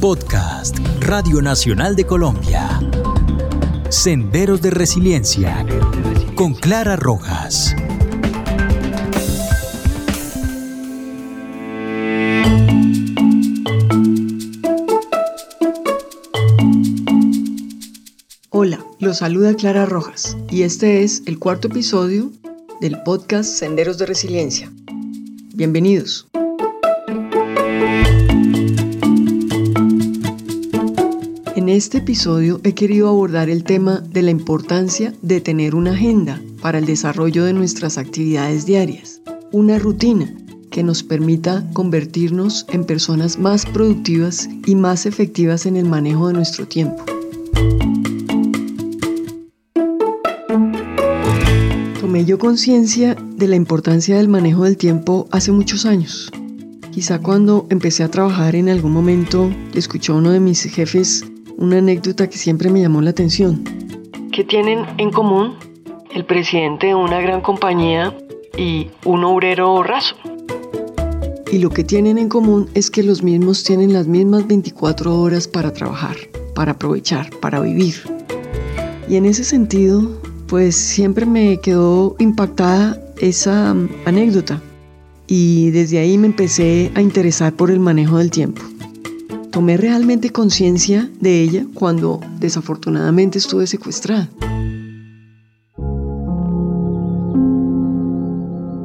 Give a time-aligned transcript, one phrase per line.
[0.00, 2.80] Podcast Radio Nacional de Colombia.
[3.90, 5.66] Senderos de Resiliencia
[6.34, 7.76] con Clara Rojas.
[18.48, 22.32] Hola, los saluda Clara Rojas y este es el cuarto episodio
[22.80, 24.72] del podcast Senderos de Resiliencia.
[25.54, 26.29] Bienvenidos.
[31.70, 36.78] Este episodio he querido abordar el tema de la importancia de tener una agenda para
[36.78, 39.20] el desarrollo de nuestras actividades diarias,
[39.52, 40.34] una rutina
[40.70, 46.34] que nos permita convertirnos en personas más productivas y más efectivas en el manejo de
[46.34, 47.04] nuestro tiempo.
[52.00, 56.32] Tomé yo conciencia de la importancia del manejo del tiempo hace muchos años.
[56.90, 61.24] Quizá cuando empecé a trabajar en algún momento escuchó a uno de mis jefes
[61.60, 63.62] una anécdota que siempre me llamó la atención.
[64.32, 65.54] ¿Qué tienen en común
[66.12, 68.16] el presidente de una gran compañía
[68.56, 70.16] y un obrero raso?
[71.52, 75.48] Y lo que tienen en común es que los mismos tienen las mismas 24 horas
[75.48, 76.16] para trabajar,
[76.54, 77.94] para aprovechar, para vivir.
[79.08, 84.62] Y en ese sentido, pues siempre me quedó impactada esa mm, anécdota.
[85.26, 88.62] Y desde ahí me empecé a interesar por el manejo del tiempo.
[89.50, 94.28] Tomé realmente conciencia de ella cuando desafortunadamente estuve secuestrada.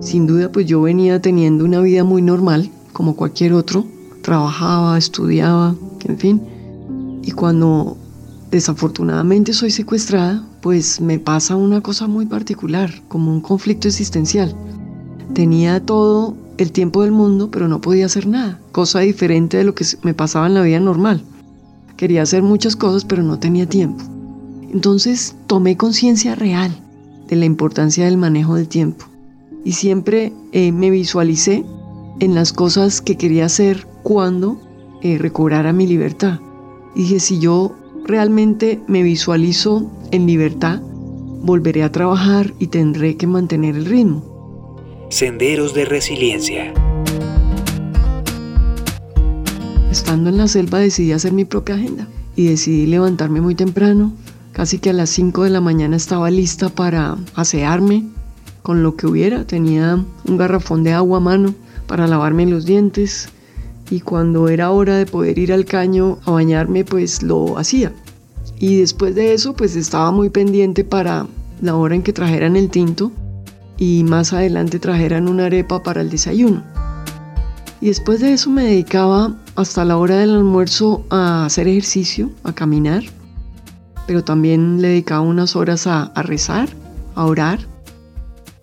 [0.00, 3.84] Sin duda, pues yo venía teniendo una vida muy normal, como cualquier otro.
[4.22, 5.74] Trabajaba, estudiaba,
[6.06, 6.42] en fin.
[7.22, 7.98] Y cuando
[8.50, 14.54] desafortunadamente soy secuestrada, pues me pasa una cosa muy particular, como un conflicto existencial.
[15.34, 19.74] Tenía todo el tiempo del mundo, pero no podía hacer nada, cosa diferente de lo
[19.74, 21.22] que me pasaba en la vida normal.
[21.96, 24.04] Quería hacer muchas cosas, pero no tenía tiempo.
[24.72, 26.76] Entonces tomé conciencia real
[27.28, 29.06] de la importancia del manejo del tiempo
[29.64, 31.64] y siempre eh, me visualicé
[32.20, 34.60] en las cosas que quería hacer cuando
[35.02, 36.38] eh, recobrara mi libertad.
[36.94, 37.74] Dije, si yo
[38.04, 40.80] realmente me visualizo en libertad,
[41.42, 44.33] volveré a trabajar y tendré que mantener el ritmo.
[45.14, 46.74] Senderos de Resiliencia.
[49.88, 54.12] Estando en la selva decidí hacer mi propia agenda y decidí levantarme muy temprano.
[54.50, 58.02] Casi que a las 5 de la mañana estaba lista para asearme
[58.62, 59.46] con lo que hubiera.
[59.46, 61.54] Tenía un garrafón de agua a mano
[61.86, 63.28] para lavarme los dientes
[63.90, 67.92] y cuando era hora de poder ir al caño a bañarme pues lo hacía.
[68.58, 71.28] Y después de eso pues estaba muy pendiente para
[71.62, 73.12] la hora en que trajeran el tinto
[73.76, 76.62] y más adelante trajeran una arepa para el desayuno.
[77.80, 82.52] Y después de eso me dedicaba hasta la hora del almuerzo a hacer ejercicio, a
[82.52, 83.02] caminar,
[84.06, 86.68] pero también le dedicaba unas horas a, a rezar,
[87.14, 87.58] a orar.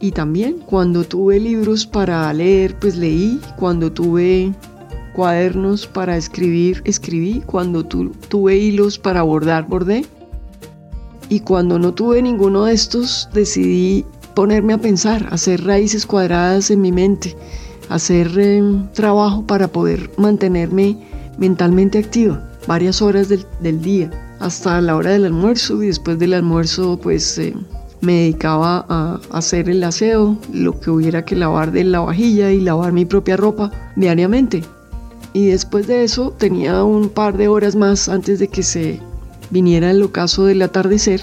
[0.00, 3.38] Y también cuando tuve libros para leer, pues leí.
[3.56, 4.54] Cuando tuve
[5.12, 7.42] cuadernos para escribir, escribí.
[7.44, 10.06] Cuando tu, tuve hilos para bordar, bordé.
[11.28, 14.04] Y cuando no tuve ninguno de estos, decidí
[14.40, 17.36] ponerme a pensar, hacer raíces cuadradas en mi mente,
[17.90, 18.62] hacer eh,
[18.94, 20.96] trabajo para poder mantenerme
[21.36, 26.98] mentalmente activa varias horas del, día hasta la hora del almuerzo y después del almuerzo
[27.02, 27.54] pues eh,
[28.00, 32.60] me dedicaba a hacer el aseo, lo que hubiera que lavar de la vajilla y
[32.60, 34.64] lavar mi propia ropa diariamente.
[35.34, 39.00] Y después de eso tenía un par de horas más antes de que se
[39.50, 41.20] viniera el ocaso del atardecer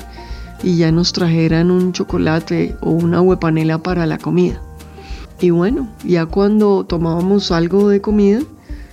[0.63, 4.61] y ya nos trajeran un chocolate o una huepanela para la comida.
[5.39, 8.41] Y bueno, ya cuando tomábamos algo de comida,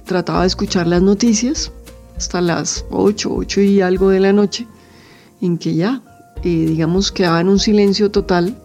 [0.04, 1.72] trataba de escuchar las noticias
[2.16, 4.66] hasta las 8, 8 y algo de la noche,
[5.40, 6.02] en que ya,
[6.42, 8.56] eh, digamos, quedaba en un silencio total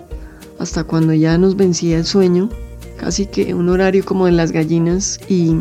[0.59, 2.49] hasta cuando ya nos vencía el sueño,
[2.97, 5.55] casi que un horario como de las gallinas y,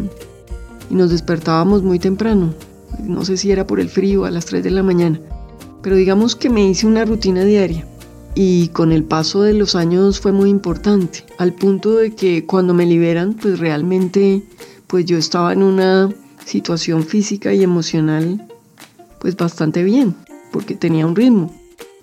[0.91, 2.53] y nos despertábamos muy temprano.
[3.01, 5.21] No sé si era por el frío a las 3 de la mañana.
[5.83, 7.87] Pero digamos que me hice una rutina diaria
[8.35, 12.75] y con el paso de los años fue muy importante, al punto de que cuando
[12.75, 14.43] me liberan, pues realmente
[14.87, 16.09] pues yo estaba en una
[16.45, 18.47] situación física y emocional
[19.21, 20.15] pues bastante bien,
[20.53, 21.53] porque tenía un ritmo.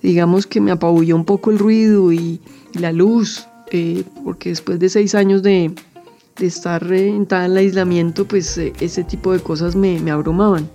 [0.01, 2.41] Digamos que me apabulló un poco el ruido y,
[2.73, 5.73] la luz, eh, porque después de seis años de,
[6.41, 10.69] estar en tal aislamiento, pues eh, ese tipo de cosas me abrumaban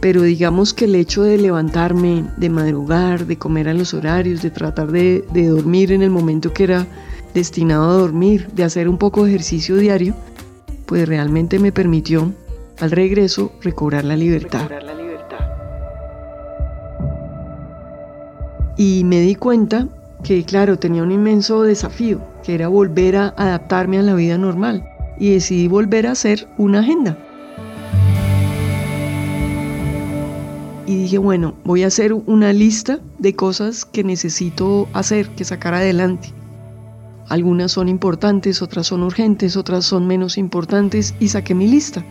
[0.00, 4.50] pero digamos que el hecho de levantarme, de madrugar, de comer a los horarios, de
[4.50, 6.86] tratar de, dormir en el momento que era
[7.34, 10.14] destinado a dormir, de hacer un poco de ejercicio diario,
[10.86, 12.32] pues realmente me permitió
[12.78, 14.70] al regreso recobrar la libertad.
[18.76, 19.88] Y me di cuenta
[20.22, 24.86] que, claro, tenía un inmenso desafío, que era volver a adaptarme a la vida normal.
[25.18, 27.16] Y decidí volver a hacer una agenda.
[30.86, 35.74] Y dije, bueno, voy a hacer una lista de cosas que necesito hacer, que sacar
[35.74, 36.32] adelante.
[37.28, 42.04] Algunas son importantes, otras son urgentes, otras son menos importantes y saqué mi lista.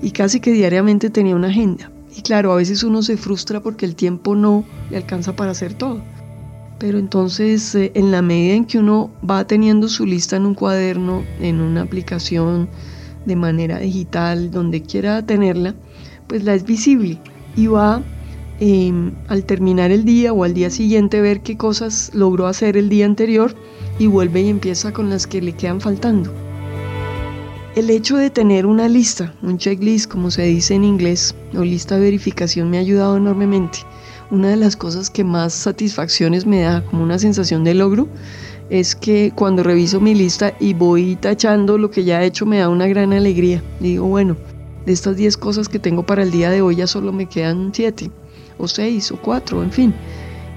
[0.00, 1.90] Y casi que diariamente tenía una agenda.
[2.16, 5.74] Y claro, a veces uno se frustra porque el tiempo no le alcanza para hacer
[5.74, 6.02] todo.
[6.78, 10.54] Pero entonces, eh, en la medida en que uno va teniendo su lista en un
[10.54, 12.68] cuaderno, en una aplicación
[13.26, 15.74] de manera digital, donde quiera tenerla,
[16.26, 17.18] pues la es visible
[17.56, 18.02] y va
[18.66, 22.88] em, al terminar el día o al día siguiente ver qué cosas logró hacer el
[22.88, 23.54] día anterior
[23.98, 26.32] y vuelve y empieza con las que le quedan faltando.
[27.76, 31.96] El hecho de tener una lista, un checklist como se dice en inglés, o lista
[31.96, 33.80] de verificación me ha ayudado enormemente.
[34.30, 38.08] Una de las cosas que más satisfacciones me da, como una sensación de logro,
[38.70, 42.60] es que cuando reviso mi lista y voy tachando lo que ya he hecho me
[42.60, 43.62] da una gran alegría.
[43.78, 44.38] Digo, bueno,
[44.86, 47.72] de estas 10 cosas que tengo para el día de hoy ya solo me quedan
[47.74, 48.10] 7
[48.58, 49.94] o 6 o 4, en fin.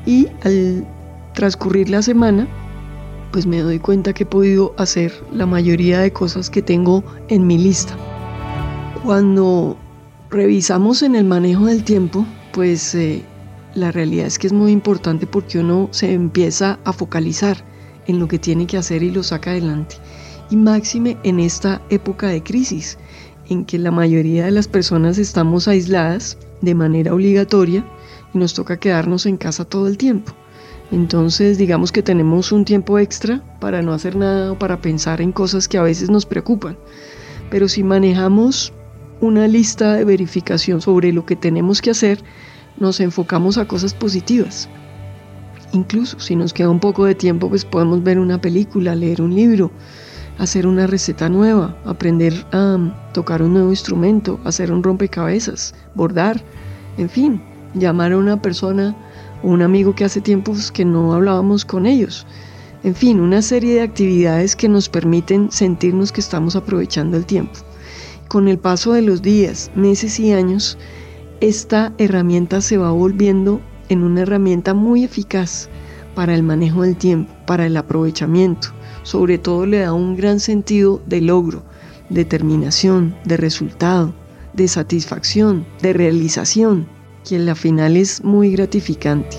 [0.06, 0.88] Y al
[1.34, 2.48] transcurrir la semana
[3.32, 7.46] pues me doy cuenta que he podido hacer la mayoría de cosas que tengo en
[7.46, 7.96] mi lista.
[9.04, 9.78] Cuando
[10.30, 13.24] revisamos en el manejo del tiempo, pues eh,
[13.76, 17.58] la realidad es que es muy importante porque uno se empieza a focalizar
[18.08, 19.98] en lo que tiene que hacer y lo saca adelante.
[20.50, 22.98] Y máxime en esta época de crisis,
[23.50, 27.86] en que la mayoría de las personas estamos aisladas de manera obligatoria
[28.34, 30.34] y nos toca quedarnos en casa todo el tiempo.
[30.92, 35.32] Entonces digamos que tenemos un tiempo extra para no hacer nada o para pensar en
[35.32, 36.78] cosas que a veces nos preocupan.
[37.50, 38.74] Pero si manejamos
[39.20, 42.20] una lista de verificación sobre lo que tenemos que hacer,
[42.80, 44.70] nos enfocamos a cosas positivas.
[45.74, 49.36] Incluso si nos queda un poco de tiempo, pues podemos ver una película, leer un
[49.36, 49.72] libro,
[50.38, 52.78] hacer una receta nueva, aprender a
[53.14, 56.44] tocar un nuevo instrumento, hacer un rompecabezas, bordar,
[56.98, 57.42] en fin,
[57.74, 58.96] llamar a una persona
[59.44, 62.26] un amigo que hace tiempos que no hablábamos con ellos.
[62.84, 67.60] En fin, una serie de actividades que nos permiten sentirnos que estamos aprovechando el tiempo.
[68.28, 70.78] Con el paso de los días, meses y años,
[71.40, 75.70] esta herramienta se va volviendo en una herramienta muy eficaz
[76.16, 78.70] para el manejo del tiempo, para el aprovechamiento.
[79.08, 81.64] Sobre todo le da un gran sentido de logro,
[82.10, 84.14] determinación, de resultado,
[84.52, 86.90] de satisfacción, de realización
[87.24, 89.38] que la final es muy gratificante.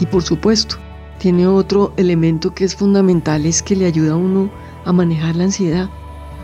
[0.00, 0.76] Y por supuesto,
[1.18, 4.50] tiene otro elemento que es fundamental, es que le ayuda a uno
[4.86, 5.90] a manejar la ansiedad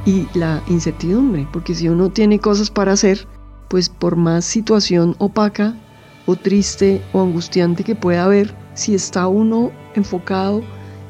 [0.05, 3.27] y la incertidumbre, porque si uno tiene cosas para hacer,
[3.69, 5.75] pues por más situación opaca
[6.27, 10.63] o triste o angustiante que pueda haber, si está uno enfocado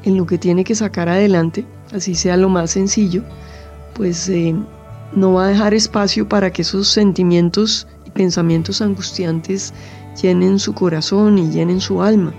[0.03, 3.23] en lo que tiene que sacar adelante, así sea lo más sencillo,
[3.93, 4.55] pues eh,
[5.13, 9.73] no va a dejar espacio para que esos sentimientos pensamientos angustiantes
[10.21, 12.33] llenen su corazón y llenen su alma,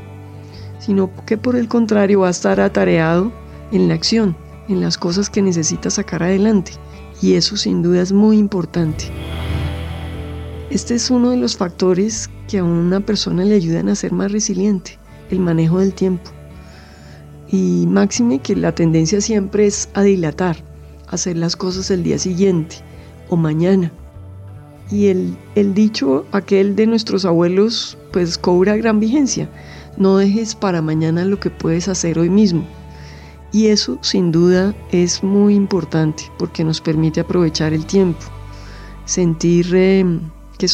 [0.79, 3.32] sino que por el contrario va a estar atareado
[3.73, 4.37] en la acción,
[4.69, 6.73] en las cosas que necesita sacar adelante.
[7.20, 9.05] Y eso sin duda es muy importante.
[10.70, 14.32] Este es uno de los factores que a una persona le ayudan a ser más
[14.32, 14.98] resiliente,
[15.31, 16.31] el manejo del tiempo.
[17.53, 20.56] Y máxime que la tendencia siempre es a dilatar,
[21.06, 22.79] hacer las cosas el día siguiente
[23.29, 23.93] o mañana
[24.93, 29.49] y el, el dicho aquel de nuestros abuelos pues cobra gran vigencia.
[29.97, 32.65] No dejes para mañana lo que puedes hacer hoy mismo.
[33.53, 38.21] Y eso sin duda es muy importante porque nos permite aprovechar el tiempo,
[39.05, 40.05] sentir eh,
[40.59, 40.69] que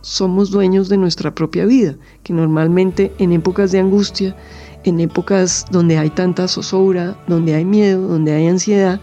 [0.00, 4.36] somos dueños de nuestra propia vida, que normalmente en épocas de angustia,
[4.84, 9.00] en épocas donde hay tanta zozobra, donde hay miedo, donde hay ansiedad,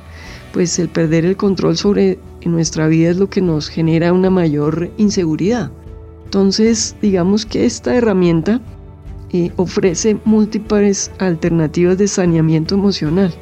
[0.53, 4.91] pues el perder el control sobre nuestra vida es lo que nos genera una mayor
[4.98, 5.72] inseguridad.
[6.25, 8.62] Entonces, digamos que esta herramienta
[9.32, 13.34] eh, ofrece múltiples alternativas de saneamiento emocional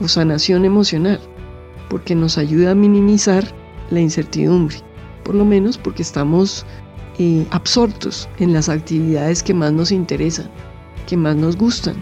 [0.00, 1.20] o sanación emocional,
[1.88, 3.44] porque nos ayuda a minimizar
[3.90, 4.76] la incertidumbre,
[5.24, 6.66] por lo menos porque estamos
[7.18, 10.50] eh, absortos en las actividades que más nos interesan,
[11.06, 11.96] que más nos gustan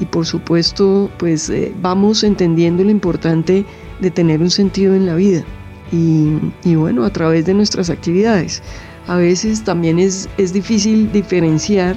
[0.00, 3.64] y por supuesto pues eh, vamos entendiendo lo importante
[4.00, 5.44] de tener un sentido en la vida
[5.92, 8.60] y, bueno, a través de nuestras actividades.
[9.06, 11.96] A veces también es, es difícil diferenciar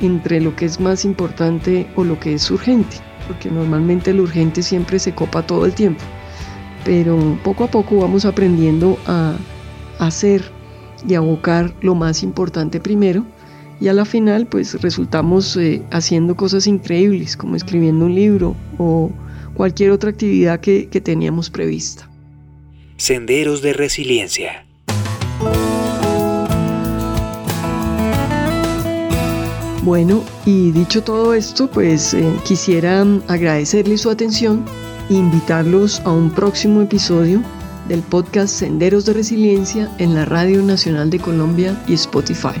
[0.00, 2.96] entre lo que es más importante o lo que es urgente,
[3.26, 6.02] porque normalmente lo urgente siempre se copa todo el tiempo.
[6.82, 9.36] pero poco a poco vamos aprendiendo a
[9.98, 10.42] hacer
[11.06, 13.26] y abocar lo más importante primero
[13.80, 19.10] y a la final pues resultamos eh, haciendo cosas increíbles como escribiendo un libro o
[19.54, 22.08] cualquier otra actividad que, que teníamos prevista.
[22.96, 24.66] Senderos de Resiliencia.
[29.82, 34.64] Bueno, y dicho todo esto, pues eh, quisiera agradecerles su atención
[35.08, 37.42] e invitarlos a un próximo episodio
[37.88, 42.60] del podcast Senderos de Resiliencia en la Radio Nacional de Colombia y Spotify.